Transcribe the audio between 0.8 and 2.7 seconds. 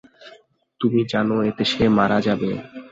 তুমি জানো এতে সে মারা যাবে।